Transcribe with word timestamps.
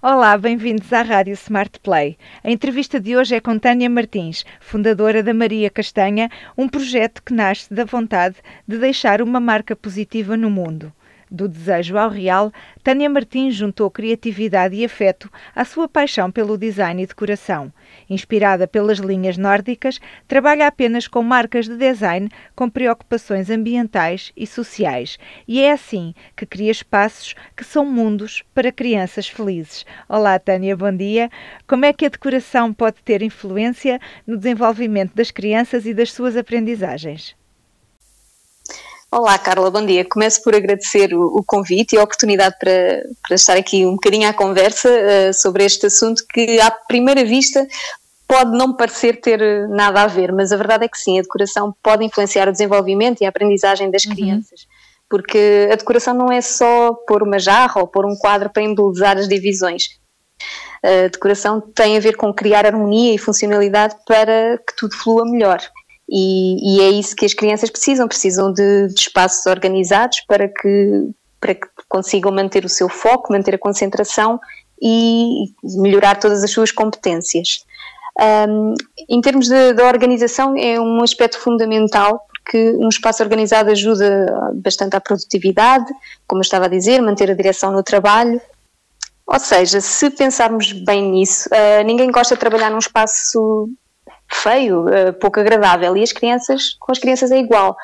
Olá, 0.00 0.38
bem-vindos 0.38 0.92
à 0.92 1.02
Rádio 1.02 1.32
Smart 1.32 1.80
Play. 1.80 2.16
A 2.44 2.52
entrevista 2.52 3.00
de 3.00 3.16
hoje 3.16 3.34
é 3.34 3.40
com 3.40 3.58
Tânia 3.58 3.90
Martins, 3.90 4.44
fundadora 4.60 5.24
da 5.24 5.34
Maria 5.34 5.68
Castanha, 5.68 6.30
um 6.56 6.68
projeto 6.68 7.20
que 7.20 7.34
nasce 7.34 7.74
da 7.74 7.84
vontade 7.84 8.36
de 8.64 8.78
deixar 8.78 9.20
uma 9.20 9.40
marca 9.40 9.74
positiva 9.74 10.36
no 10.36 10.48
mundo. 10.48 10.92
Do 11.30 11.46
desejo 11.46 11.98
ao 11.98 12.08
real, 12.08 12.50
Tânia 12.82 13.08
Martins 13.08 13.54
juntou 13.54 13.90
criatividade 13.90 14.74
e 14.74 14.84
afeto 14.84 15.30
à 15.54 15.64
sua 15.64 15.86
paixão 15.86 16.30
pelo 16.30 16.56
design 16.56 17.02
e 17.02 17.06
decoração. 17.06 17.70
Inspirada 18.08 18.66
pelas 18.66 18.98
linhas 18.98 19.36
nórdicas, 19.36 20.00
trabalha 20.26 20.66
apenas 20.66 21.06
com 21.06 21.22
marcas 21.22 21.68
de 21.68 21.76
design 21.76 22.30
com 22.56 22.70
preocupações 22.70 23.50
ambientais 23.50 24.32
e 24.36 24.46
sociais. 24.46 25.18
E 25.46 25.60
é 25.60 25.72
assim 25.72 26.14
que 26.34 26.46
cria 26.46 26.70
espaços 26.70 27.34
que 27.54 27.64
são 27.64 27.84
mundos 27.84 28.42
para 28.54 28.72
crianças 28.72 29.28
felizes. 29.28 29.84
Olá, 30.08 30.38
Tânia, 30.38 30.76
bom 30.76 30.94
dia. 30.94 31.30
Como 31.66 31.84
é 31.84 31.92
que 31.92 32.06
a 32.06 32.10
decoração 32.10 32.72
pode 32.72 33.02
ter 33.04 33.22
influência 33.22 34.00
no 34.26 34.36
desenvolvimento 34.36 35.14
das 35.14 35.30
crianças 35.30 35.84
e 35.84 35.92
das 35.92 36.10
suas 36.12 36.36
aprendizagens? 36.36 37.37
Olá, 39.10 39.38
Carla, 39.38 39.70
bom 39.70 39.84
dia. 39.86 40.04
Começo 40.04 40.42
por 40.42 40.54
agradecer 40.54 41.14
o, 41.14 41.38
o 41.38 41.42
convite 41.42 41.94
e 41.94 41.98
a 41.98 42.02
oportunidade 42.02 42.56
para, 42.60 43.02
para, 43.26 43.34
estar 43.34 43.56
aqui 43.56 43.86
um 43.86 43.92
bocadinho 43.92 44.28
à 44.28 44.34
conversa 44.34 44.86
uh, 44.86 45.32
sobre 45.32 45.64
este 45.64 45.86
assunto 45.86 46.22
que, 46.28 46.60
à 46.60 46.70
primeira 46.70 47.24
vista, 47.24 47.66
pode 48.28 48.50
não 48.50 48.76
parecer 48.76 49.18
ter 49.18 49.66
nada 49.70 50.02
a 50.02 50.06
ver, 50.06 50.30
mas 50.30 50.52
a 50.52 50.58
verdade 50.58 50.84
é 50.84 50.88
que 50.88 50.98
sim, 50.98 51.18
a 51.18 51.22
decoração 51.22 51.74
pode 51.82 52.04
influenciar 52.04 52.48
o 52.48 52.52
desenvolvimento 52.52 53.22
e 53.22 53.24
a 53.24 53.30
aprendizagem 53.30 53.90
das 53.90 54.04
uhum. 54.04 54.14
crianças. 54.14 54.66
Porque 55.08 55.70
a 55.72 55.76
decoração 55.76 56.12
não 56.12 56.30
é 56.30 56.42
só 56.42 56.92
pôr 57.06 57.22
uma 57.22 57.38
jarra 57.38 57.80
ou 57.80 57.86
pôr 57.86 58.04
um 58.04 58.14
quadro 58.14 58.50
para 58.50 58.62
embelezar 58.62 59.16
as 59.16 59.26
divisões. 59.26 59.98
A 60.82 61.08
decoração 61.08 61.62
tem 61.62 61.96
a 61.96 62.00
ver 62.00 62.14
com 62.14 62.32
criar 62.32 62.66
harmonia 62.66 63.14
e 63.14 63.18
funcionalidade 63.18 63.96
para 64.06 64.58
que 64.58 64.76
tudo 64.76 64.94
flua 64.94 65.24
melhor. 65.24 65.60
E, 66.10 66.76
e, 66.76 66.80
é 66.80 66.90
isso 66.90 67.14
que 67.14 67.26
as 67.26 67.34
crianças 67.34 67.68
precisam, 67.68 68.08
precisam 68.08 68.50
de, 68.50 68.88
de, 68.88 69.00
espaços 69.00 69.44
organizados 69.44 70.22
para 70.22 70.48
que, 70.48 71.10
para 71.38 71.54
que 71.54 71.66
consigam 71.86 72.32
manter 72.32 72.64
o 72.64 72.68
seu 72.68 72.88
foco, 72.88 73.32
manter 73.32 73.56
a 73.56 73.58
concentração 73.58 74.40
e 74.80 75.52
melhorar 75.62 76.18
todas 76.18 76.42
as 76.42 76.50
suas 76.50 76.72
competências. 76.72 77.58
Um, 78.48 78.74
em 79.08 79.20
termos 79.20 79.48
de, 79.48 79.82
organização, 79.82 80.54
é 80.56 80.80
um 80.80 81.02
aspecto 81.02 81.38
fundamental, 81.38 82.26
porque 82.42 82.74
um 82.78 82.88
espaço 82.88 83.22
organizado 83.22 83.70
ajuda 83.70 84.26
bastante 84.54 84.96
à 84.96 85.00
produtividade, 85.00 85.92
como 86.26 86.40
eu 86.40 86.44
estava 86.44 86.64
a 86.64 86.68
dizer, 86.68 87.02
manter 87.02 87.30
a 87.30 87.34
direção 87.34 87.70
no 87.70 87.82
trabalho. 87.82 88.40
Ou 89.26 89.38
seja, 89.38 89.80
se 89.82 90.08
pensarmos 90.08 90.72
bem 90.72 91.10
nisso, 91.10 91.50
uh, 91.50 91.84
ninguém 91.84 92.10
gosta 92.10 92.34
de 92.34 92.40
trabalhar 92.40 92.70
num 92.70 92.78
espaço 92.78 93.68
feio, 94.30 94.86
uh, 94.86 95.12
pouco 95.14 95.40
agradável. 95.40 95.96
E 95.96 96.02
as 96.02 96.12
crianças, 96.12 96.74
com 96.78 96.92
as 96.92 96.98
crianças 96.98 97.30
é 97.30 97.38
igual. 97.38 97.76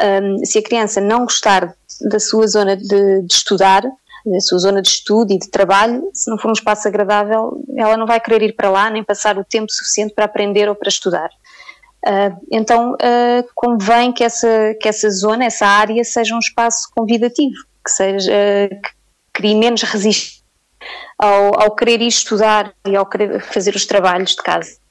Um, 0.00 0.44
se 0.44 0.58
a 0.58 0.62
criança 0.62 1.00
não 1.00 1.20
gostar 1.20 1.74
da 2.08 2.18
sua 2.18 2.46
zona 2.46 2.76
de, 2.76 3.22
de, 3.22 3.32
estudar, 3.32 3.82
da 3.82 4.40
sua 4.40 4.58
zona 4.58 4.82
de 4.82 4.88
estudo 4.88 5.32
e 5.32 5.38
de 5.38 5.50
trabalho, 5.50 6.08
se 6.12 6.30
não 6.30 6.38
for 6.38 6.48
um 6.48 6.54
espaço 6.54 6.88
agradável, 6.88 7.62
ela 7.76 7.96
não 7.96 8.06
vai 8.06 8.20
querer 8.20 8.42
ir 8.42 8.54
para 8.54 8.70
lá 8.70 8.90
nem 8.90 9.04
passar 9.04 9.38
o 9.38 9.44
tempo 9.44 9.70
suficiente 9.70 10.14
para 10.14 10.24
aprender 10.24 10.68
ou 10.68 10.74
para 10.74 10.88
estudar. 10.88 11.30
Uh, 12.04 12.36
então 12.50 12.94
uh, 12.94 13.48
convém 13.54 14.12
que 14.12 14.24
essa, 14.24 14.74
que 14.80 14.88
essa 14.88 15.08
zona, 15.10 15.44
essa 15.44 15.66
área, 15.66 16.02
seja 16.02 16.34
um 16.34 16.40
espaço 16.40 16.88
convidativo, 16.96 17.54
que 17.84 17.90
seja 17.90 18.32
que 18.68 18.90
crie 19.32 19.54
menos 19.54 19.82
resistência 19.82 20.42
ao, 21.16 21.62
ao 21.62 21.76
querer 21.76 22.02
ir 22.02 22.08
estudar 22.08 22.72
e 22.86 22.96
ao 22.96 23.06
querer 23.06 23.40
fazer 23.40 23.76
os 23.76 23.86
trabalhos 23.86 24.30
de 24.30 24.42
casa 24.42 24.82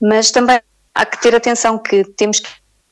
mas 0.00 0.30
também 0.30 0.60
há 0.94 1.06
que 1.06 1.20
ter 1.20 1.34
atenção 1.34 1.78
que 1.78 2.04
temos 2.16 2.40
que 2.40 2.48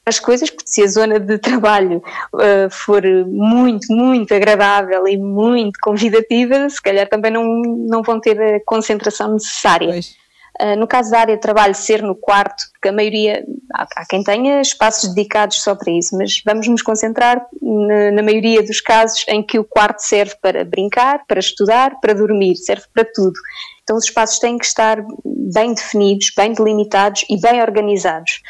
as 0.08 0.18
coisas, 0.18 0.50
porque 0.50 0.70
se 0.70 0.82
a 0.82 0.86
zona 0.86 1.20
de 1.20 1.38
trabalho 1.38 2.02
uh, 2.32 2.70
for 2.70 3.02
muito, 3.26 3.92
muito 3.92 4.32
agradável 4.32 5.06
e 5.06 5.16
muito 5.16 5.78
convidativa, 5.82 6.68
se 6.68 6.82
calhar 6.82 7.06
também 7.08 7.30
não, 7.30 7.44
não 7.86 8.02
vão 8.02 8.18
ter 8.18 8.40
a 8.40 8.60
concentração 8.64 9.34
necessária. 9.34 10.00
Uh, 10.60 10.76
no 10.76 10.86
caso 10.86 11.10
da 11.10 11.20
área 11.20 11.36
de 11.36 11.40
trabalho 11.42 11.74
ser 11.74 12.02
no 12.02 12.16
quarto, 12.16 12.64
porque 12.72 12.88
a 12.88 12.92
maioria, 12.92 13.44
há, 13.78 14.06
quem 14.06 14.22
tenha 14.22 14.60
espaços 14.60 15.14
dedicados 15.14 15.62
só 15.62 15.74
para 15.74 15.92
isso, 15.92 16.16
mas 16.16 16.42
vamos 16.44 16.66
nos 16.68 16.82
concentrar 16.82 17.44
na, 17.62 18.10
na, 18.12 18.22
maioria 18.22 18.62
dos 18.62 18.80
casos 18.80 19.24
em 19.28 19.42
que 19.42 19.58
o 19.58 19.64
quarto 19.64 20.00
serve 20.00 20.34
para 20.42 20.64
brincar, 20.64 21.24
para 21.26 21.38
estudar, 21.38 22.00
para 22.00 22.14
dormir, 22.14 22.56
serve 22.56 22.84
para 22.92 23.04
tudo. 23.14 23.38
Então 23.82 23.96
os 23.96 24.04
espaços 24.04 24.38
têm 24.38 24.58
que 24.58 24.66
estar 24.66 25.02
bem 25.24 25.72
definidos, 25.72 26.30
bem 26.36 26.52
delimitados 26.52 27.24
e 27.30 27.40
bem 27.40 27.62
organizados. 27.62 28.42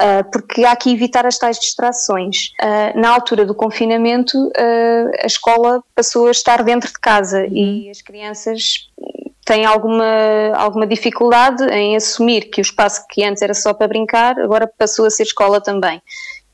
Uh, 0.00 0.28
porque 0.32 0.64
há 0.64 0.74
que 0.74 0.92
evitar 0.92 1.24
as 1.24 1.38
tais 1.38 1.58
distrações. 1.58 2.50
Uh, 2.60 3.00
na 3.00 3.10
altura 3.10 3.44
do 3.44 3.54
confinamento, 3.54 4.36
uh, 4.36 5.10
a 5.20 5.26
escola 5.26 5.82
passou 5.94 6.26
a 6.26 6.32
estar 6.32 6.62
dentro 6.64 6.88
de 6.88 6.98
casa 7.00 7.42
uhum. 7.42 7.86
e 7.86 7.90
as 7.90 8.02
crianças 8.02 8.88
têm 9.44 9.64
alguma, 9.64 10.04
alguma 10.54 10.86
dificuldade 10.86 11.64
em 11.70 11.96
assumir 11.96 12.50
que 12.50 12.60
o 12.60 12.62
espaço 12.62 13.04
que 13.08 13.22
antes 13.24 13.42
era 13.42 13.54
só 13.54 13.74
para 13.74 13.88
brincar, 13.88 14.38
agora 14.38 14.70
passou 14.78 15.06
a 15.06 15.10
ser 15.10 15.24
escola 15.24 15.60
também. 15.60 16.02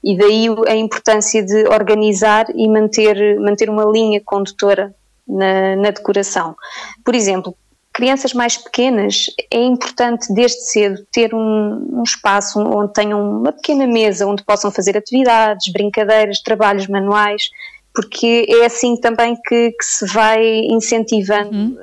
E 0.02 0.16
daí 0.16 0.46
a 0.66 0.74
importância 0.74 1.44
de 1.44 1.68
organizar 1.68 2.46
e 2.54 2.68
manter, 2.68 3.38
manter 3.38 3.68
uma 3.68 3.84
linha 3.84 4.20
condutora 4.24 4.94
na, 5.28 5.76
na 5.76 5.90
decoração. 5.90 6.56
Por 7.04 7.14
exemplo, 7.14 7.54
crianças 7.92 8.32
mais 8.32 8.56
pequenas, 8.56 9.26
é 9.50 9.62
importante 9.62 10.32
desde 10.32 10.62
cedo 10.62 11.04
ter 11.12 11.34
um, 11.34 11.98
um, 11.98 12.02
espaço 12.02 12.58
onde 12.60 12.92
tenham 12.92 13.20
uma 13.40 13.52
pequena 13.52 13.86
mesa 13.86 14.26
onde 14.26 14.44
possam 14.44 14.70
fazer 14.70 14.96
atividades, 14.96 15.70
brincadeiras, 15.72 16.40
trabalhos 16.40 16.86
manuais, 16.86 17.42
porque 17.94 18.46
é 18.48 18.64
assim 18.64 18.96
também 18.96 19.36
que, 19.46 19.72
que 19.72 19.84
se 19.84 20.06
vai 20.06 20.42
incentivando 20.70 21.54
uhum. 21.54 21.76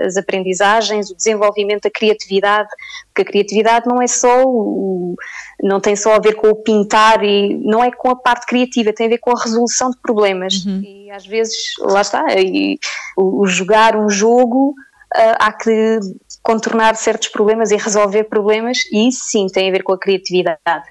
As 0.00 0.16
aprendizagens, 0.16 1.10
o 1.10 1.16
desenvolvimento 1.16 1.82
da 1.82 1.90
criatividade, 1.90 2.68
porque 3.08 3.22
a 3.22 3.24
criatividade 3.32 3.86
não 3.86 4.00
é 4.00 4.06
só 4.06 4.44
o, 4.44 5.14
não 5.62 5.80
tem 5.80 5.96
só 5.96 6.14
a 6.14 6.18
ver 6.18 6.34
com 6.34 6.48
o 6.48 6.56
pintar 6.56 7.22
e 7.24 7.54
não 7.64 7.82
é 7.82 7.90
com 7.90 8.10
a 8.10 8.16
parte 8.16 8.46
criativa, 8.46 8.92
tem 8.92 9.06
a 9.06 9.10
ver 9.10 9.18
com 9.18 9.30
a 9.30 9.42
resolução 9.42 9.90
de 9.90 9.98
problemas 10.00 10.64
uhum. 10.64 10.82
e 10.84 11.10
às 11.10 11.26
vezes, 11.26 11.54
lá 11.80 12.00
está, 12.00 12.24
e, 12.34 12.78
o, 13.16 13.42
o 13.42 13.46
jogar 13.46 13.96
um 13.96 14.08
jogo 14.08 14.70
uh, 14.70 15.36
há 15.38 15.52
que 15.52 16.00
contornar 16.42 16.94
certos 16.96 17.28
problemas 17.28 17.70
e 17.70 17.76
resolver 17.76 18.24
problemas, 18.24 18.78
e 18.92 19.08
isso 19.08 19.24
sim 19.24 19.46
tem 19.46 19.68
a 19.68 19.72
ver 19.72 19.82
com 19.82 19.92
a 19.92 19.98
criatividade. 19.98 20.84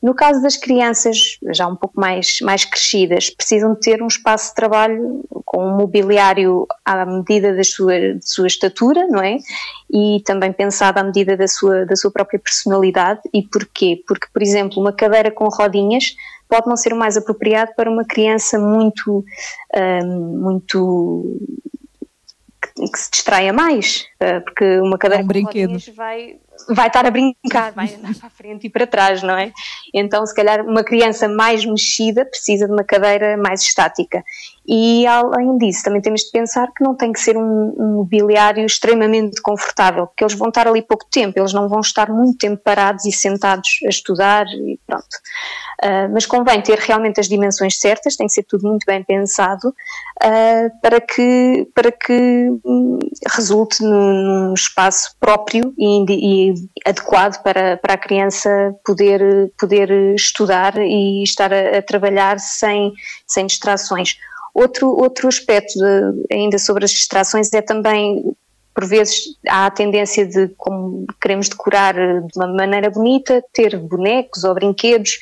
No 0.00 0.14
caso 0.14 0.40
das 0.40 0.56
crianças 0.56 1.38
já 1.52 1.66
um 1.66 1.74
pouco 1.74 2.00
mais, 2.00 2.38
mais 2.40 2.64
crescidas, 2.64 3.30
precisam 3.30 3.74
de 3.74 3.80
ter 3.80 4.00
um 4.00 4.06
espaço 4.06 4.50
de 4.50 4.54
trabalho 4.54 5.24
com 5.44 5.66
um 5.66 5.76
mobiliário 5.76 6.66
à 6.84 7.04
medida 7.04 7.54
da 7.56 7.64
sua, 7.64 8.14
da 8.14 8.20
sua 8.22 8.46
estatura, 8.46 9.08
não 9.08 9.20
é? 9.20 9.38
E 9.90 10.22
também 10.24 10.52
pensado 10.52 10.98
à 10.98 11.02
medida 11.02 11.36
da 11.36 11.48
sua, 11.48 11.84
da 11.84 11.96
sua 11.96 12.12
própria 12.12 12.38
personalidade. 12.38 13.20
E 13.34 13.42
porquê? 13.42 14.00
Porque, 14.06 14.28
por 14.32 14.40
exemplo, 14.40 14.80
uma 14.80 14.92
cadeira 14.92 15.32
com 15.32 15.48
rodinhas 15.48 16.14
pode 16.48 16.68
não 16.68 16.76
ser 16.76 16.92
o 16.92 16.96
mais 16.96 17.16
apropriado 17.16 17.72
para 17.76 17.90
uma 17.90 18.04
criança 18.04 18.58
muito, 18.58 19.24
um, 20.04 20.40
muito 20.40 21.40
que 22.86 22.98
se 22.98 23.10
distraia 23.10 23.52
mais, 23.52 24.06
eh, 24.20 24.40
porque 24.40 24.78
uma 24.80 24.96
cadeira 24.96 25.22
é 25.22 25.24
um 25.24 25.28
brinquedo. 25.28 25.78
vai, 25.94 26.38
vai 26.68 26.88
estar 26.88 27.06
a 27.06 27.10
brincar, 27.10 27.72
vai 27.72 27.94
andar 27.94 28.14
para 28.18 28.30
frente 28.30 28.66
e 28.66 28.70
para 28.70 28.86
trás, 28.86 29.22
não 29.22 29.36
é? 29.36 29.52
Então, 29.94 30.24
se 30.26 30.34
calhar, 30.34 30.64
uma 30.64 30.84
criança 30.84 31.28
mais 31.28 31.64
mexida 31.64 32.24
precisa 32.24 32.66
de 32.66 32.72
uma 32.72 32.84
cadeira 32.84 33.36
mais 33.36 33.62
estática. 33.62 34.22
E, 34.70 35.06
além 35.06 35.56
disso, 35.56 35.82
também 35.82 36.02
temos 36.02 36.20
de 36.20 36.30
pensar 36.30 36.66
que 36.76 36.84
não 36.84 36.94
tem 36.94 37.10
que 37.10 37.20
ser 37.20 37.38
um, 37.38 37.74
um 37.78 37.94
mobiliário 37.94 38.66
extremamente 38.66 39.40
confortável, 39.40 40.06
porque 40.06 40.22
eles 40.22 40.34
vão 40.34 40.48
estar 40.48 40.68
ali 40.68 40.82
pouco 40.82 41.06
tempo, 41.10 41.38
eles 41.38 41.54
não 41.54 41.70
vão 41.70 41.80
estar 41.80 42.10
muito 42.10 42.36
tempo 42.36 42.62
parados 42.62 43.06
e 43.06 43.12
sentados 43.12 43.78
a 43.86 43.88
estudar 43.88 44.46
e 44.46 44.78
pronto. 44.86 45.06
Uh, 45.82 46.12
mas 46.12 46.26
convém 46.26 46.60
ter 46.60 46.78
realmente 46.78 47.18
as 47.18 47.28
dimensões 47.28 47.78
certas, 47.78 48.16
tem 48.16 48.26
que 48.26 48.32
ser 48.32 48.42
tudo 48.42 48.68
muito 48.68 48.84
bem 48.84 49.02
pensado 49.02 49.68
uh, 49.68 50.80
para 50.82 51.00
que, 51.00 51.66
para 51.74 51.90
que 51.90 52.50
um, 52.64 52.98
resulte 53.32 53.82
num, 53.82 54.48
num, 54.48 54.54
espaço 54.54 55.16
próprio 55.18 55.72
e, 55.78 56.47
e, 56.47 56.47
adequado 56.84 57.42
para, 57.42 57.76
para 57.76 57.94
a 57.94 57.98
criança 57.98 58.74
poder, 58.84 59.52
poder 59.58 59.90
estudar 60.14 60.76
e 60.78 61.22
estar 61.22 61.52
a, 61.52 61.78
a 61.78 61.82
trabalhar 61.82 62.38
sem, 62.38 62.92
sem 63.26 63.46
distrações. 63.46 64.16
Outro, 64.54 64.88
outro 64.88 65.28
aspecto 65.28 65.78
de, 65.78 66.34
ainda 66.34 66.58
sobre 66.58 66.84
as 66.84 66.90
distrações 66.90 67.52
é 67.52 67.62
também 67.62 68.24
por 68.74 68.86
vezes 68.86 69.36
há 69.48 69.66
a 69.66 69.70
tendência 69.72 70.24
de, 70.24 70.48
como 70.56 71.04
queremos 71.20 71.48
decorar 71.48 71.94
de 71.94 72.30
uma 72.36 72.46
maneira 72.46 72.88
bonita, 72.88 73.42
ter 73.52 73.76
bonecos 73.76 74.44
ou 74.44 74.54
brinquedos 74.54 75.18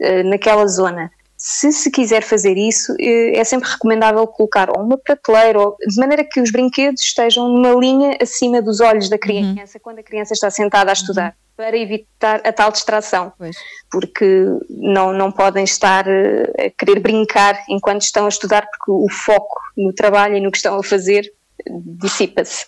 uh, 0.00 0.28
naquela 0.28 0.66
zona. 0.66 1.10
Se 1.42 1.72
se 1.72 1.90
quiser 1.90 2.22
fazer 2.22 2.56
isso, 2.58 2.94
eh, 3.00 3.38
é 3.38 3.44
sempre 3.44 3.70
recomendável 3.70 4.26
colocar 4.26 4.68
ou 4.68 4.84
uma 4.84 4.98
prateleira, 4.98 5.58
ou, 5.58 5.76
de 5.88 5.98
maneira 5.98 6.22
que 6.22 6.38
os 6.38 6.50
brinquedos 6.52 7.00
estejam 7.02 7.48
numa 7.48 7.72
linha 7.80 8.18
acima 8.20 8.60
dos 8.60 8.80
olhos 8.80 9.08
da 9.08 9.18
criança 9.18 9.78
uhum. 9.78 9.80
quando 9.82 10.00
a 10.00 10.02
criança 10.02 10.34
está 10.34 10.50
sentada 10.50 10.90
a 10.90 10.92
estudar. 10.92 11.28
Uhum 11.28 11.50
para 11.60 11.76
evitar 11.76 12.40
a 12.42 12.54
tal 12.54 12.72
distração, 12.72 13.34
pois. 13.36 13.54
porque 13.90 14.46
não, 14.70 15.12
não 15.12 15.30
podem 15.30 15.62
estar 15.62 16.08
eh, 16.08 16.50
a 16.58 16.70
querer 16.70 17.00
brincar 17.00 17.54
enquanto 17.68 18.00
estão 18.00 18.24
a 18.24 18.30
estudar, 18.30 18.66
porque 18.66 18.90
o 18.90 19.06
foco 19.10 19.60
no 19.76 19.92
trabalho 19.92 20.38
e 20.38 20.40
no 20.40 20.50
que 20.50 20.56
estão 20.56 20.78
a 20.78 20.82
fazer 20.82 21.30
dissipa-se. 21.68 22.64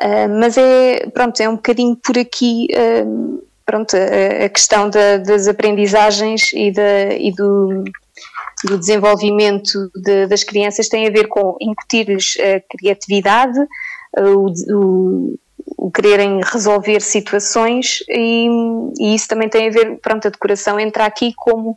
Uh, 0.00 0.28
mas 0.38 0.56
é, 0.56 1.06
pronto, 1.10 1.40
é 1.40 1.48
um 1.48 1.56
bocadinho 1.56 1.96
por 1.96 2.18
aqui, 2.18 2.68
uh, 2.72 3.42
pronto, 3.68 3.94
a, 3.94 4.48
questão 4.48 4.88
da, 4.88 5.18
das 5.18 5.46
aprendizagens 5.46 6.54
e, 6.54 6.72
e 7.18 7.30
do, 7.32 7.84
do 8.64 8.78
desenvolvimento 8.78 9.90
de, 9.94 10.26
das 10.26 10.42
crianças 10.42 10.88
tem 10.88 11.06
a 11.06 11.10
ver 11.10 11.28
com 11.28 11.54
incutir-lhes 11.60 12.38
a 12.40 12.60
criatividade, 12.66 13.58
o, 14.16 14.46
o 14.74 15.38
o 15.76 15.90
quererem 15.90 16.40
resolver 16.42 17.00
situações 17.02 17.98
e, 18.08 18.48
e, 18.98 19.14
isso 19.14 19.28
também 19.28 19.50
tem 19.50 19.68
a 19.68 19.70
ver, 19.70 19.98
pronto, 20.00 20.26
a 20.26 20.30
decoração 20.30 20.80
entra 20.80 21.04
aqui 21.04 21.32
como 21.36 21.76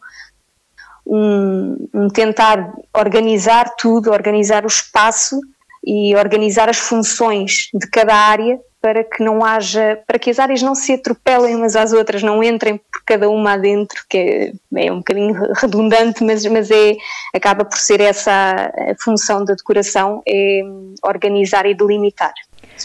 um, 1.06 1.88
um, 1.94 2.08
tentar 2.08 2.74
organizar 2.96 3.70
tudo, 3.78 4.12
organizar 4.12 4.64
o 4.64 4.68
espaço 4.68 5.38
e 5.86 6.16
organizar 6.16 6.70
as 6.70 6.78
funções 6.78 7.70
de 7.74 7.88
cada 7.90 8.16
área 8.16 8.58
para 8.82 9.04
que 9.04 9.24
não 9.24 9.46
haja, 9.46 10.00
para 10.08 10.18
que 10.18 10.30
as 10.30 10.40
áreas 10.40 10.62
não 10.62 10.74
se 10.74 10.94
atropelem 10.94 11.56
umas 11.56 11.76
às 11.76 11.94
outras, 11.94 12.24
não 12.24 12.44
entrem 12.44 12.78
por 12.78 13.04
cada 13.06 13.30
uma 13.30 13.54
adentro, 13.54 14.04
que 14.10 14.18
é, 14.18 14.86
é 14.88 14.92
um 14.92 14.98
bocadinho 14.98 15.34
redundante, 15.56 16.24
mas, 16.24 16.44
mas 16.46 16.72
é, 16.72 16.96
acaba 17.34 17.64
por 17.64 17.78
ser 17.78 18.02
essa 18.02 18.32
a 18.32 18.96
função 19.04 19.46
da 19.46 19.54
decoração, 19.54 20.24
é 20.28 20.62
organizar 21.04 21.66
e 21.66 21.76
delimitar. 21.76 22.34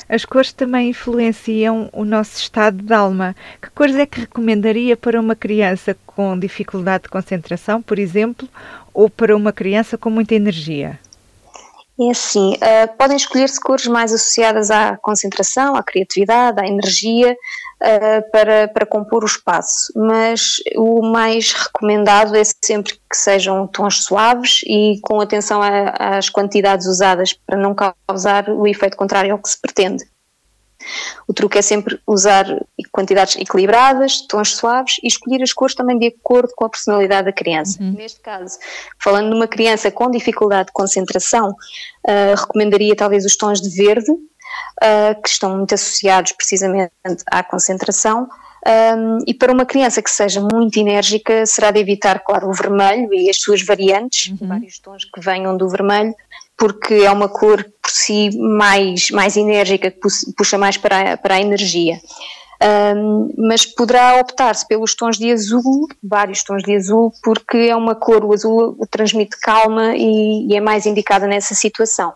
As 0.09 0.25
cores 0.25 0.53
também 0.53 0.91
influenciam 0.91 1.89
o 1.93 2.05
nosso 2.05 2.39
estado 2.39 2.83
de 2.83 2.93
alma. 2.93 3.35
Que 3.63 3.71
cores 3.71 3.97
é 3.97 4.05
que 4.05 4.21
recomendaria 4.21 4.97
para 4.97 5.19
uma 5.19 5.35
criança 5.35 5.97
com 6.05 6.39
dificuldade 6.39 7.05
de 7.05 7.09
concentração, 7.09 7.81
por 7.81 7.99
exemplo, 7.99 8.47
ou 8.93 9.09
para 9.09 9.35
uma 9.35 9.53
criança 9.53 9.97
com 9.97 10.11
muita 10.11 10.35
energia? 10.35 10.99
É 11.99 12.11
assim, 12.11 12.53
uh, 12.55 12.97
podem 12.99 13.17
escolher-se 13.17 13.59
cores 13.59 13.87
mais 13.87 14.13
associadas 14.13 14.71
à 14.71 14.99
concentração, 14.99 15.75
à 15.75 15.83
criatividade, 15.83 16.61
à 16.61 16.67
energia, 16.67 17.33
uh, 17.33 18.31
para, 18.31 18.69
para 18.69 18.85
compor 18.85 19.23
o 19.23 19.27
espaço, 19.27 19.93
mas 19.97 20.57
o 20.77 21.01
mais 21.11 21.53
recomendado 21.53 22.37
é 22.37 22.43
sempre 22.45 22.95
que 22.95 23.17
sejam 23.17 23.67
tons 23.67 24.05
suaves 24.05 24.61
e 24.67 25.01
com 25.03 25.23
atenção 25.23 25.63
a, 25.63 26.19
às 26.19 26.29
quantidades 26.29 26.87
usadas 26.87 27.33
para 27.33 27.57
não 27.57 27.75
causar 27.75 28.51
o 28.51 28.67
efeito 28.67 28.97
contrário 28.97 29.33
ao 29.33 29.39
que 29.39 29.49
se 29.49 29.59
pretende. 29.59 30.05
O 31.27 31.33
truque 31.33 31.59
é 31.59 31.63
sempre 31.63 32.01
usar 32.07 32.47
quantidades 32.93 33.37
equilibradas, 33.37 34.21
tons 34.27 34.57
suaves 34.57 34.97
e 35.03 35.09
escolher 35.09 35.43
as 35.43 35.53
cores 35.53 35.75
também 35.75 35.99
de 35.99 36.09
acordo 36.09 36.53
com 36.57 36.65
a 36.65 36.69
personalidade 36.69 37.27
da 37.27 37.33
criança. 37.33 37.83
Uhum. 37.83 37.93
Neste 37.93 38.21
caso, 38.21 38.59
falando 39.03 39.31
de 39.31 39.37
uma 39.37 39.49
criança 39.49 39.91
com 39.91 40.11
dificuldade 40.11 40.67
de 40.67 40.73
concentração, 40.73 41.51
uh, 41.51 42.35
recomendaria 42.37 42.95
talvez 42.95 43.25
os 43.25 43.37
tons 43.37 43.61
de 43.61 43.71
verde, 43.71 44.11
uh, 44.11 45.23
que 45.23 45.29
estão 45.29 45.57
muito 45.57 45.75
associados 45.75 46.33
precisamente 46.33 46.93
à 47.31 47.43
concentração. 47.43 48.29
Um, 48.67 49.19
e 49.27 49.33
para 49.33 49.53
uma 49.53 49.65
criança 49.65 50.03
que 50.03 50.11
seja 50.11 50.41
muito 50.41 50.77
enérgica, 50.79 51.47
será 51.47 51.71
de 51.71 51.79
evitar, 51.79 52.19
claro, 52.19 52.49
o 52.49 52.53
vermelho 52.53 53.15
e 53.15 53.31
as 53.31 53.41
suas 53.41 53.63
variantes, 53.63 54.33
uhum. 54.33 54.49
vários 54.49 54.81
tons 54.81 55.05
que 55.05 55.21
venham 55.21 55.57
do 55.57 55.69
vermelho, 55.69 56.13
porque 56.57 56.95
é 56.95 57.11
uma 57.11 57.29
cor 57.29 57.65
por 57.83 57.91
si 57.91 58.31
mais, 58.39 59.11
mais 59.11 59.37
enérgica, 59.37 59.91
que 59.91 60.01
puxa 60.37 60.59
mais 60.59 60.77
para 60.77 61.13
a, 61.13 61.17
para 61.17 61.35
a 61.37 61.41
energia. 61.41 62.01
Um, 62.63 63.35
mas 63.37 63.67
poderá 63.67 64.19
optar-se 64.19 64.67
pelos 64.67 64.95
tons 64.95 65.19
de 65.19 65.31
azul, 65.31 65.87
vários 66.03 66.43
tons 66.43 66.63
de 66.63 66.75
azul, 66.75 67.13
porque 67.23 67.59
é 67.59 67.77
uma 67.77 67.95
cor, 67.95 68.25
o 68.25 68.33
azul 68.33 68.79
transmite 68.91 69.39
calma 69.41 69.95
e, 69.95 70.49
e 70.49 70.57
é 70.57 70.61
mais 70.61 70.87
indicada 70.87 71.27
nessa 71.27 71.55
situação. 71.55 72.15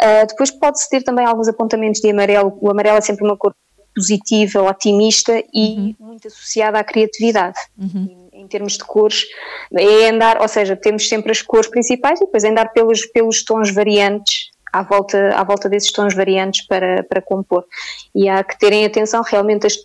Uh, 0.00 0.26
depois 0.28 0.50
pode-se 0.50 0.88
ter 0.88 1.02
também 1.02 1.26
alguns 1.26 1.48
apontamentos 1.48 2.00
de 2.00 2.10
amarelo, 2.10 2.56
o 2.60 2.70
amarelo 2.70 2.98
é 2.98 3.00
sempre 3.00 3.24
uma 3.24 3.36
cor 3.36 3.54
positiva, 3.94 4.62
otimista 4.62 5.42
e 5.52 5.94
uhum. 5.98 6.08
muito 6.08 6.28
associada 6.28 6.78
à 6.78 6.84
criatividade. 6.84 7.58
Uhum 7.78 8.23
em 8.34 8.46
termos 8.48 8.74
de 8.74 8.84
cores, 8.84 9.24
é 9.72 10.10
andar, 10.10 10.40
ou 10.40 10.48
seja, 10.48 10.76
temos 10.76 11.08
sempre 11.08 11.32
as 11.32 11.40
cores 11.40 11.68
principais 11.68 12.20
e 12.20 12.24
depois 12.24 12.44
andar 12.44 12.72
pelos, 12.72 13.06
pelos 13.06 13.44
tons 13.44 13.72
variantes 13.72 14.50
à 14.74 14.82
volta, 14.82 15.30
à 15.36 15.44
volta 15.44 15.68
desses 15.68 15.92
tons 15.92 16.14
variantes 16.14 16.66
para, 16.66 17.04
para 17.04 17.22
compor. 17.22 17.64
E 18.12 18.28
há 18.28 18.42
que 18.42 18.58
terem 18.58 18.84
atenção, 18.84 19.22
realmente 19.22 19.66
as 19.66 19.76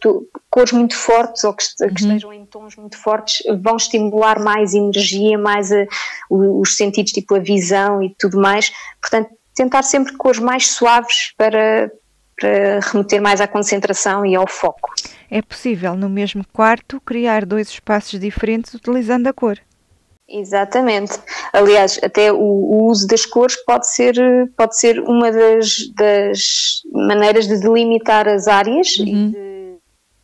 cores 0.50 0.74
muito 0.74 0.96
fortes 0.96 1.44
ou 1.44 1.54
que, 1.54 1.63
uhum. 1.81 1.94
que, 1.94 2.01
estejam 2.01 2.34
em 2.34 2.44
tons 2.46 2.75
muito 2.75 2.98
fortes 2.98 3.38
vão 3.62 3.78
estimular 3.78 4.40
mais 4.40 4.74
energia, 4.74 5.38
mais 5.38 5.72
a, 5.72 5.86
os 6.31 6.75
sentidos, 6.75 7.12
tipo 7.12 7.36
a 7.36 7.40
visão 7.40 8.01
e 8.01 8.16
tudo 8.18 8.40
mais. 8.40 8.72
Portanto, 9.00 9.30
tentar 9.54 9.84
sempre 9.84 10.16
cores 10.18 10.40
mais 10.40 10.68
suaves 10.68 11.34
para, 11.38 11.92
para 12.39 12.80
remeter 12.91 13.21
mais 13.21 13.41
à 13.41 13.47
concentração 13.47 14.25
e 14.25 14.36
ao 14.36 14.47
foco. 14.47 14.94
É 15.30 15.41
possível, 15.41 15.95
no 15.95 16.09
mesmo 16.09 16.44
quarto, 16.51 17.01
criar 17.01 17.45
dois 17.45 17.69
espaços 17.69 18.19
diferentes 18.19 18.74
utilizando 18.74 19.27
a 19.27 19.33
cor. 19.33 19.59
Exatamente. 20.27 21.19
Aliás, 21.51 22.00
até 22.03 22.31
o, 22.31 22.38
o, 22.38 22.88
uso 22.88 23.07
das 23.07 23.25
cores 23.25 23.56
pode 23.65 23.91
ser, 23.91 24.15
pode 24.56 24.77
ser 24.77 25.00
uma 25.00 25.31
das, 25.31 25.91
das 25.95 26.81
maneiras 26.94 27.47
de 27.47 27.59
delimitar 27.59 28.27
as 28.27 28.47
áreas 28.47 28.95
uhum. 29.00 29.06
e 29.06 29.30
de 29.31 29.49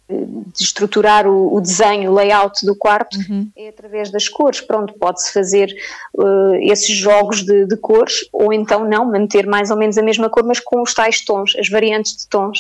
de 0.08 0.64
estruturar 0.64 1.28
o, 1.28 1.56
o, 1.56 1.60
desenho, 1.60 2.12
o 2.12 2.14
layout 2.14 2.64
do 2.64 2.76
quarto 2.76 3.18
uhum. 3.18 3.50
é 3.58 3.70
através 3.70 4.12
das 4.12 4.30
cores. 4.30 4.62
Pronto, 4.62 4.94
pode-se 4.94 5.34
fazer 5.34 5.76
uh, 6.14 6.56
esses 6.62 6.96
jogos 6.96 7.44
de, 7.44 7.66
de, 7.66 7.76
cores 7.78 8.14
ou 8.32 8.54
então 8.54 8.88
não, 8.88 9.06
manter 9.06 9.48
mais 9.48 9.72
ou 9.72 9.78
menos 9.78 9.98
a 9.98 10.04
mesma 10.04 10.30
cor, 10.30 10.44
mas 10.44 10.60
com 10.60 10.82
os 10.82 10.94
tais 10.94 11.26
tons, 11.26 11.56
as 11.58 11.70
variantes 11.70 12.16
de 12.18 12.28
tons, 12.28 12.60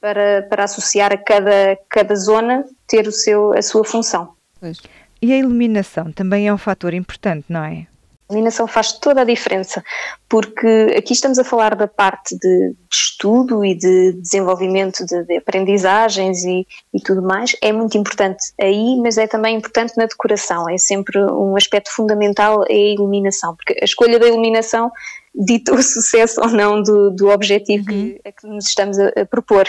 para, 0.00 0.46
para 0.48 0.64
associar 0.64 1.12
a 1.12 1.18
cada, 1.18 1.78
cada 1.88 2.14
zona 2.14 2.64
ter 2.86 3.06
o 3.06 3.12
seu, 3.12 3.52
a 3.52 3.60
sua 3.60 3.84
função. 3.84 4.30
Pois. 4.58 4.80
E 5.20 5.32
a 5.32 5.38
iluminação 5.38 6.10
também 6.12 6.48
é 6.48 6.52
um 6.52 6.58
fator 6.58 6.94
importante, 6.94 7.44
não 7.48 7.64
é? 7.64 7.86
Iluminação 8.28 8.66
faz 8.66 8.92
toda 8.92 9.20
a 9.20 9.24
diferença, 9.24 9.84
porque 10.28 10.94
aqui 10.96 11.12
estamos 11.12 11.38
a 11.38 11.44
falar 11.44 11.76
da 11.76 11.86
parte 11.86 12.36
de, 12.36 12.74
estudo 12.92 13.64
e 13.64 13.74
de 13.74 14.12
desenvolvimento 14.12 15.04
de, 15.04 15.24
de 15.24 15.36
aprendizagens 15.36 16.44
e, 16.44 16.66
e, 16.92 17.00
tudo 17.00 17.22
mais. 17.22 17.56
É 17.62 17.72
muito 17.72 17.96
importante 17.96 18.52
aí, 18.60 18.96
mas 19.00 19.16
é 19.18 19.26
também 19.26 19.56
importante 19.56 19.94
na 19.96 20.06
decoração. 20.06 20.68
É 20.68 20.76
sempre 20.76 21.18
um 21.18 21.56
aspecto 21.56 21.90
fundamental 21.94 22.64
é 22.68 22.74
a 22.74 22.94
iluminação, 22.94 23.54
porque 23.56 23.78
a 23.80 23.84
escolha 23.84 24.18
da 24.18 24.26
iluminação 24.26 24.90
dita 25.34 25.74
o 25.74 25.80
sucesso 25.82 26.40
ou 26.40 26.48
não 26.48 26.82
do, 26.82 27.10
do 27.10 27.28
objetivo 27.28 27.90
uhum. 27.90 28.14
que, 28.14 28.20
a 28.24 28.32
que 28.32 28.46
nos 28.46 28.66
estamos 28.66 28.98
a, 28.98 29.08
a, 29.08 29.26
propor. 29.26 29.68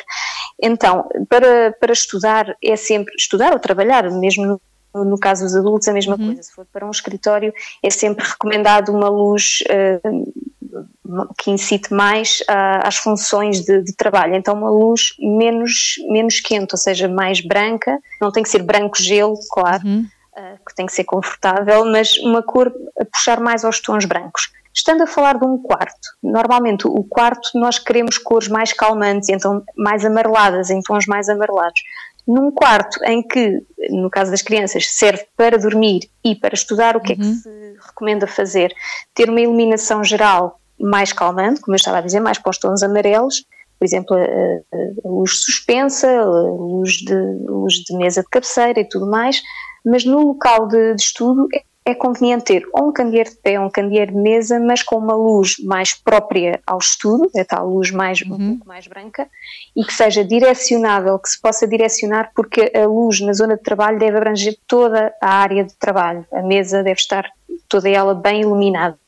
Então, 0.61 1.07
para, 1.29 1.73
para 1.79 1.93
estudar, 1.93 2.55
é 2.63 2.75
sempre 2.75 3.13
estudar 3.17 3.53
ou 3.53 3.59
trabalhar, 3.59 4.09
mesmo 4.11 4.59
no 4.93 5.17
caso 5.17 5.43
dos 5.43 5.55
adultos, 5.55 5.87
a 5.87 5.93
mesma 5.93 6.15
uhum. 6.15 6.27
coisa. 6.27 6.43
Se 6.43 6.51
for 6.51 6.65
para 6.71 6.85
um 6.85 6.91
escritório, 6.91 7.53
é 7.83 7.89
sempre 7.89 8.25
recomendado 8.25 8.89
uma 8.89 9.09
luz 9.09 9.59
uh, 9.63 11.27
que 11.37 11.51
incite 11.51 11.93
mais 11.93 12.39
uh, 12.41 12.83
às 12.83 12.97
funções 12.97 13.61
de, 13.61 13.81
de, 13.81 13.95
trabalho. 13.95 14.35
Então, 14.35 14.55
uma 14.55 14.69
luz 14.69 15.15
menos, 15.19 15.95
menos 16.09 16.39
quente, 16.39 16.73
ou 16.73 16.77
seja, 16.77 17.07
mais 17.07 17.41
branca. 17.41 17.97
Não 18.21 18.31
tem 18.31 18.43
que 18.43 18.49
ser 18.49 18.63
branco-gelo, 18.63 19.37
claro, 19.51 19.85
uhum. 19.85 20.05
uh, 20.37 20.57
que 20.67 20.75
tem 20.75 20.85
que 20.85 20.93
ser 20.93 21.03
confortável, 21.03 21.85
mas 21.85 22.17
uma 22.19 22.41
cor 22.41 22.71
a 22.99 23.05
puxar 23.05 23.39
mais 23.39 23.63
aos 23.63 23.79
tons 23.79 24.05
brancos. 24.05 24.51
Estando 24.73 25.01
a 25.01 25.07
falar 25.07 25.39
de 25.39 25.43
um 25.45 25.57
quarto, 25.57 26.07
normalmente 26.21 26.87
o 26.87 27.03
quarto 27.03 27.49
nós 27.55 27.79
queremos 27.79 28.19
cores 28.19 28.47
mais 28.47 28.71
calmantes, 28.73 29.27
então 29.27 29.63
mais 29.75 30.05
amareladas, 30.05 30.69
em 30.69 30.81
tons 30.81 31.07
mais 31.07 31.27
amarelados 31.29 31.81
num 32.27 32.51
quarto 32.51 32.99
em 33.05 33.25
que, 33.25 33.61
no 33.89 34.09
caso 34.09 34.31
das 34.31 34.41
crianças, 34.41 34.85
serve 34.91 35.25
para 35.35 35.57
dormir 35.57 36.01
e 36.23 36.35
para 36.35 36.53
estudar, 36.53 36.97
o 36.97 37.01
que 37.01 37.13
uhum. 37.13 37.19
é 37.19 37.21
que 37.21 37.27
uhum. 37.27 37.35
se 37.35 37.77
recomenda 37.87 38.27
fazer? 38.27 38.73
Ter 39.13 39.29
uma 39.29 39.39
iluminação 39.39 40.03
geral 40.03 40.59
mais 40.79 41.13
calmante, 41.13 41.61
como 41.61 41.73
eu 41.75 41.77
estava 41.77 41.99
a 41.99 42.01
dizer, 42.01 42.19
mais 42.19 42.37
para 42.37 42.49
os 42.49 42.57
tons 42.57 42.83
amarelos, 42.83 43.45
por 43.79 43.85
exemplo, 43.85 44.17
a, 44.17 45.07
a 45.07 45.09
luz 45.09 45.39
suspensa, 45.43 46.07
a 46.07 46.25
luz 46.25 46.93
de, 46.93 47.15
luz 47.47 47.73
de 47.75 47.95
mesa 47.95 48.21
de 48.21 48.27
cabeceira 48.29 48.79
e 48.79 48.89
tudo 48.89 49.09
mais, 49.09 49.41
mas 49.85 50.03
no 50.03 50.19
local 50.19 50.67
de, 50.67 50.95
de 50.95 51.01
estudo 51.01 51.47
é 51.87 51.95
conveniente 51.95 52.43
ter 52.43 52.67
ou 52.73 52.89
um 52.89 52.91
candeeiro 52.91 53.29
de 53.29 53.37
pé 53.37 53.57
ou 53.57 53.67
um 53.67 53.69
candeeiro 53.69 54.11
de 54.11 54.17
mesa, 54.17 54.59
mas 54.59 54.83
com 54.83 54.97
uma 54.97 55.15
luz 55.15 55.55
mais 55.63 55.93
própria 55.93 56.59
ao 56.67 56.79
estudo, 56.79 57.29
é 57.33 57.45
tal 57.45 57.69
luz 57.69 57.91
mais, 57.91 58.19
uhum. 58.21 58.35
um 58.35 58.49
pouco 58.49 58.67
mais 58.67 58.87
branca, 58.87 59.27
e 59.73 59.85
que 59.85 59.93
seja 59.93 60.23
direcionável, 60.23 61.17
que 61.17 61.29
se 61.29 61.39
possa 61.39 61.65
direcionar, 61.65 62.31
porque 62.35 62.71
a 62.75 62.85
luz 62.85 63.21
na 63.21 63.31
zona 63.31 63.55
de 63.55 63.63
trabalho 63.63 63.97
deve 63.97 64.17
abranger 64.17 64.57
toda 64.67 65.13
a 65.21 65.29
área 65.29 65.63
de 65.63 65.73
trabalho. 65.75 66.25
A 66.33 66.41
mesa 66.41 66.83
deve 66.83 66.99
estar 66.99 67.25
toda 67.69 67.89
ela 67.89 68.13
bem 68.13 68.41
iluminada. 68.41 68.99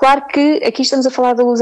Claro 0.00 0.26
que 0.28 0.62
aqui 0.64 0.80
estamos 0.80 1.06
a 1.06 1.10
falar 1.10 1.34
da 1.34 1.42
luz 1.42 1.60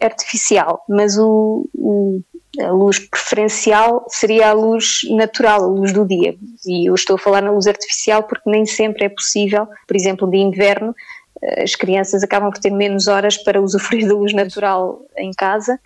artificial, 0.00 0.82
mas 0.88 1.18
o, 1.18 1.68
o, 1.74 2.22
a 2.58 2.70
luz 2.70 2.98
preferencial 2.98 4.02
seria 4.08 4.48
a 4.48 4.52
luz 4.54 5.00
natural, 5.10 5.62
a 5.62 5.66
luz 5.66 5.92
do 5.92 6.06
dia. 6.06 6.34
E 6.66 6.88
eu 6.88 6.94
estou 6.94 7.16
a 7.16 7.18
falar 7.18 7.42
na 7.42 7.50
luz 7.50 7.66
artificial 7.66 8.22
porque 8.22 8.48
nem 8.48 8.64
sempre 8.64 9.04
é 9.04 9.10
possível, 9.10 9.68
por 9.86 9.94
exemplo, 9.94 10.26
de 10.30 10.38
inverno, 10.38 10.94
eh, 11.42 11.64
as 11.64 11.74
crianças 11.74 12.22
acabam 12.22 12.50
por 12.50 12.62
ter 12.62 12.70
menos 12.70 13.08
horas 13.08 13.36
para 13.36 13.60
usufruir 13.60 14.08
da 14.08 14.14
luz 14.14 14.32
natural 14.32 15.02
em 15.18 15.30
casa 15.32 15.78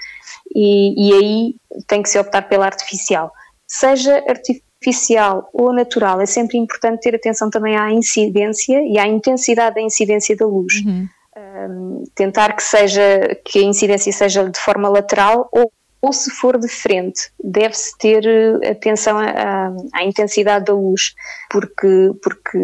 e, 0.54 1.08
e 1.08 1.12
aí 1.12 1.54
tem 1.88 2.04
que 2.04 2.08
se 2.08 2.20
optar 2.20 2.42
pela 2.42 2.66
artificial. 2.66 3.32
Seja 3.66 4.22
artificial 4.28 5.50
ou 5.52 5.72
natural, 5.72 6.20
é 6.20 6.26
sempre 6.26 6.56
importante 6.56 7.00
ter 7.00 7.16
atenção 7.16 7.50
também 7.50 7.76
à 7.76 7.90
incidência 7.90 8.80
e 8.80 8.96
à 8.96 9.08
intensidade 9.08 9.74
da 9.74 9.80
incidência 9.80 10.36
da 10.36 10.46
luz. 10.46 10.84
Uhum. 10.86 11.08
Um, 11.36 12.02
tentar 12.14 12.54
que 12.54 12.62
seja 12.62 13.38
que 13.44 13.60
a 13.60 13.62
incidência 13.62 14.12
seja 14.12 14.50
de 14.50 14.58
forma 14.58 14.88
lateral 14.88 15.48
ou, 15.52 15.72
ou 16.02 16.12
se 16.12 16.28
for 16.30 16.58
de 16.58 16.66
frente, 16.66 17.30
deve-se 17.42 17.96
ter 17.98 18.26
eh, 18.26 18.70
atenção 18.70 19.16
à, 19.16 19.72
à, 19.94 20.02
intensidade 20.02 20.64
da 20.64 20.72
luz, 20.72 21.14
porque, 21.48 22.10
porque 22.20 22.58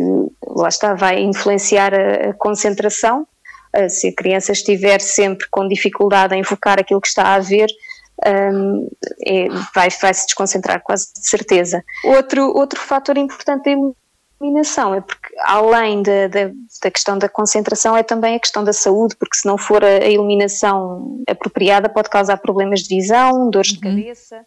lá 0.44 0.68
está, 0.68 0.94
vai 0.94 1.20
influenciar 1.20 1.94
a, 1.94 2.30
a 2.30 2.34
concentração. 2.34 3.26
Uh, 3.76 3.88
se 3.88 4.08
a 4.08 4.14
criança 4.14 4.52
estiver 4.52 5.00
sempre 5.00 5.46
com 5.50 5.68
dificuldade 5.68 6.34
em 6.34 6.42
focar 6.42 6.80
aquilo 6.80 7.00
que 7.00 7.08
está 7.08 7.34
a 7.34 7.38
ver, 7.38 7.68
um, 8.24 8.88
é, 9.26 9.48
vai, 9.74 9.88
vai 10.00 10.14
se 10.14 10.26
desconcentrar 10.26 10.82
quase 10.82 11.12
de 11.12 11.28
certeza. 11.28 11.84
Outro, 12.04 12.46
outro 12.56 12.80
fator 12.80 13.18
importante 13.18 13.70
iluminação 14.40 14.94
é 14.94 15.00
porque, 15.00 15.34
além 15.44 16.02
da, 16.02 16.28
da, 16.28 16.50
da, 16.82 16.90
questão 16.90 17.18
da 17.18 17.28
concentração, 17.28 17.96
é 17.96 18.02
também 18.02 18.36
a 18.36 18.40
questão 18.40 18.62
da 18.62 18.72
saúde, 18.72 19.16
porque 19.16 19.36
se 19.36 19.46
não 19.46 19.56
for 19.56 19.84
a, 19.84 19.88
a 19.88 20.08
iluminação 20.08 21.22
apropriada, 21.28 21.88
pode 21.88 22.10
causar 22.10 22.36
problemas 22.38 22.80
de 22.80 22.94
visão, 22.94 23.50
dores 23.50 23.72
de 23.72 23.86
uhum. 23.86 23.96
cabeça. 23.96 24.44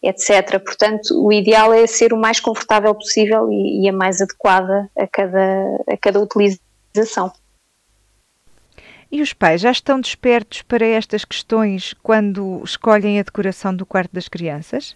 Etc. 0.00 0.60
Portanto, 0.64 1.24
o 1.24 1.32
ideal 1.32 1.72
é 1.72 1.84
ser 1.86 2.12
o 2.12 2.16
mais 2.16 2.38
confortável 2.38 2.94
possível 2.94 3.50
e, 3.50 3.84
e 3.84 3.88
a 3.88 3.92
mais 3.92 4.20
adequada 4.20 4.88
a 4.96 5.06
cada, 5.08 5.64
a 5.88 5.96
cada 5.96 6.20
utilização. 6.20 7.32
E 9.10 9.22
os 9.22 9.32
pais 9.32 9.62
já 9.62 9.72
estão 9.72 10.00
despertos 10.00 10.62
para 10.62 10.86
estas 10.86 11.24
questões 11.24 11.94
quando 12.02 12.62
escolhem 12.62 13.18
a 13.18 13.22
decoração 13.22 13.74
do 13.74 13.86
quarto 13.86 14.12
das 14.12 14.28
crianças? 14.28 14.94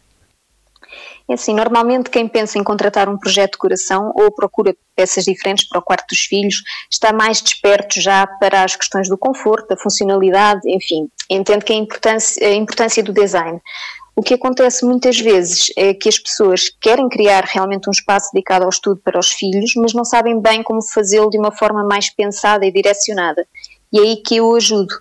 É 1.29 1.35
assim, 1.35 1.55
normalmente 1.55 2.11
quem 2.11 2.29
pensa 2.29 2.59
em 2.59 2.65
contratar 2.65 3.09
um 3.09 3.19
projeto 3.19 3.53
de 3.53 3.53
decoração 3.53 4.13
ou 4.15 4.33
procura 4.33 4.75
peças 4.97 5.25
diferentes 5.25 5.69
para 5.69 5.79
o 5.79 5.83
quarto 5.83 6.07
dos 6.09 6.21
filhos 6.21 6.57
está 6.91 7.13
mais 7.13 7.41
desperto 7.41 8.01
já 8.01 8.27
para 8.27 8.65
as 8.65 8.77
questões 8.77 9.09
do 9.09 9.17
conforto, 9.17 9.69
da 9.69 9.77
funcionalidade, 9.77 10.61
enfim, 10.67 11.09
entende 11.31 11.65
que 11.65 11.73
a 11.73 11.77
importância, 11.77 12.47
a 12.47 12.55
importância 12.55 13.03
do 13.03 13.13
design. 13.13 13.61
O 14.15 14.23
que 14.23 14.35
acontece 14.35 14.85
muitas 14.85 15.19
vezes 15.19 15.73
é 15.75 15.95
que 15.95 16.09
as 16.09 16.19
pessoas 16.19 16.65
querem 16.81 17.09
criar 17.09 17.45
realmente 17.45 17.89
um 17.89 17.93
espaço 17.93 18.29
dedicado 18.33 18.65
ao 18.65 18.69
estudo 18.69 19.01
para 19.03 19.19
os 19.19 19.29
filhos, 19.29 19.73
mas 19.77 19.95
não 19.95 20.05
sabem 20.05 20.39
bem 20.39 20.63
como 20.63 20.83
fazê-lo 20.83 21.31
de 21.31 21.39
uma 21.39 21.51
forma 21.51 21.83
mais 21.83 22.11
pensada 22.11 22.67
e 22.67 22.73
direcionada 22.73 23.47
e 23.93 23.99
é 23.99 24.03
aí 24.03 24.17
que 24.17 24.37
eu 24.37 24.55
ajudo. 24.57 24.95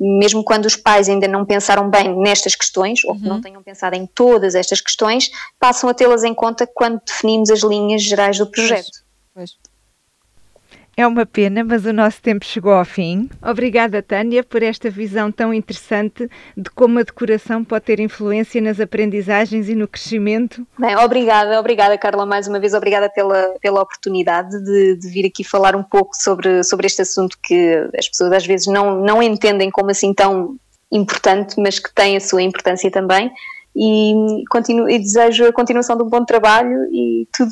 Mesmo 0.00 0.44
quando 0.44 0.66
os 0.66 0.76
pais 0.76 1.08
ainda 1.08 1.26
não 1.26 1.44
pensaram 1.44 1.88
bem 1.88 2.14
nestas 2.16 2.54
questões, 2.54 3.04
ou 3.04 3.14
que 3.14 3.22
não 3.22 3.36
uhum. 3.36 3.42
tenham 3.42 3.62
pensado 3.62 3.96
em 3.96 4.06
todas 4.06 4.54
estas 4.54 4.80
questões, 4.80 5.30
passam 5.58 5.88
a 5.88 5.94
tê-las 5.94 6.24
em 6.24 6.34
conta 6.34 6.66
quando 6.66 7.00
definimos 7.04 7.50
as 7.50 7.60
linhas 7.60 8.02
gerais 8.02 8.38
do 8.38 8.46
projeto. 8.46 8.90
Pois, 9.34 9.52
pois. 9.52 9.65
É 10.98 11.06
uma 11.06 11.26
pena, 11.26 11.62
mas 11.62 11.84
o 11.84 11.92
nosso 11.92 12.22
tempo 12.22 12.42
chegou 12.42 12.72
ao 12.72 12.84
fim. 12.84 13.28
Obrigada, 13.42 14.02
Tânia, 14.02 14.42
por 14.42 14.62
esta 14.62 14.88
visão 14.88 15.30
tão 15.30 15.52
interessante 15.52 16.26
de 16.56 16.70
como 16.70 16.98
a 16.98 17.02
decoração 17.02 17.62
pode 17.62 17.84
ter 17.84 18.00
influência 18.00 18.62
nas 18.62 18.80
aprendizagens 18.80 19.68
e 19.68 19.74
no 19.74 19.86
crescimento. 19.86 20.66
Bem, 20.78 20.96
obrigada, 20.96 21.60
obrigada, 21.60 21.98
Carla, 21.98 22.24
mais 22.24 22.48
uma 22.48 22.58
vez, 22.58 22.72
obrigada 22.72 23.10
pela, 23.10 23.56
pela 23.60 23.82
oportunidade 23.82 24.58
de, 24.64 24.96
de, 24.96 25.08
vir 25.10 25.26
aqui 25.26 25.44
falar 25.44 25.76
um 25.76 25.82
pouco 25.82 26.16
sobre, 26.16 26.64
sobre 26.64 26.86
este 26.86 27.02
assunto 27.02 27.36
que 27.42 27.90
as 27.98 28.08
pessoas 28.08 28.32
às 28.32 28.46
vezes 28.46 28.66
não, 28.66 28.98
não 28.98 29.22
entendem 29.22 29.70
como 29.70 29.90
assim 29.90 30.14
tão 30.14 30.56
importante, 30.90 31.60
mas 31.60 31.78
que 31.78 31.92
tem 31.94 32.16
a 32.16 32.20
sua 32.20 32.40
importância 32.40 32.90
também. 32.90 33.30
E, 33.76 34.44
continuo, 34.48 34.88
e 34.88 34.98
desejo 34.98 35.44
a 35.44 35.52
continuação 35.52 35.94
de 35.94 36.02
um 36.04 36.08
bom 36.08 36.24
trabalho 36.24 36.88
e 36.90 37.28
tudo 37.36 37.50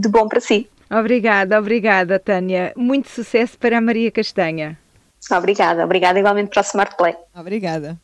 de 0.00 0.08
bom 0.08 0.28
para 0.28 0.40
si. 0.40 0.68
Obrigada, 1.00 1.58
obrigada, 1.58 2.20
Tânia. 2.20 2.72
Muito 2.76 3.08
sucesso 3.08 3.58
para 3.58 3.78
a 3.78 3.80
Maria 3.80 4.12
Castanha. 4.12 4.78
Obrigada, 5.30 5.84
obrigada 5.84 6.18
igualmente 6.18 6.50
para 6.50 6.60
o 6.60 6.64
Smart 6.64 6.96
Play. 6.96 7.16
Obrigada. 7.34 7.98